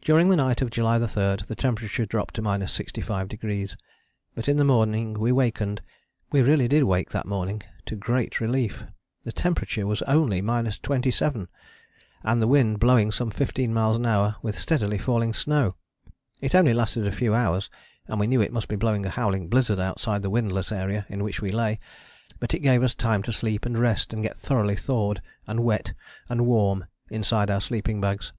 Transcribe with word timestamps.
During 0.00 0.30
the 0.30 0.36
night 0.36 0.62
of 0.62 0.70
July 0.70 0.98
3 0.98 1.36
the 1.46 1.54
temperature 1.54 2.06
dropped 2.06 2.32
to 2.36 2.40
65°, 2.40 3.76
but 4.34 4.48
in 4.48 4.56
the 4.56 4.64
morning 4.64 5.12
we 5.12 5.32
wakened 5.32 5.82
(we 6.32 6.40
really 6.40 6.66
did 6.66 6.84
wake 6.84 7.10
that 7.10 7.26
morning) 7.26 7.62
to 7.84 7.94
great 7.94 8.40
relief. 8.40 8.86
The 9.24 9.32
temperature 9.32 9.86
was 9.86 10.00
only 10.08 10.40
27° 10.40 11.46
with 12.24 12.40
the 12.40 12.48
wind 12.48 12.80
blowing 12.80 13.10
some 13.12 13.30
15 13.30 13.74
miles 13.74 13.98
an 13.98 14.06
hour 14.06 14.36
with 14.40 14.54
steadily 14.58 14.96
falling 14.96 15.34
snow. 15.34 15.74
It 16.40 16.54
only 16.54 16.72
lasted 16.72 17.06
a 17.06 17.12
few 17.12 17.34
hours, 17.34 17.68
and 18.08 18.18
we 18.18 18.26
knew 18.28 18.40
it 18.40 18.54
must 18.54 18.68
be 18.68 18.76
blowing 18.76 19.04
a 19.04 19.10
howling 19.10 19.48
blizzard 19.48 19.78
outside 19.78 20.22
the 20.22 20.30
windless 20.30 20.72
area 20.72 21.04
in 21.10 21.22
which 21.22 21.42
we 21.42 21.50
lay, 21.50 21.78
but 22.38 22.54
it 22.54 22.60
gave 22.60 22.82
us 22.82 22.94
time 22.94 23.22
to 23.24 23.30
sleep 23.30 23.66
and 23.66 23.76
rest, 23.78 24.14
and 24.14 24.22
get 24.22 24.38
thoroughly 24.38 24.74
thawed, 24.74 25.20
and 25.46 25.60
wet, 25.60 25.92
and 26.30 26.46
warm, 26.46 26.86
inside 27.10 27.50
our 27.50 27.60
sleeping 27.60 28.00
bags. 28.00 28.32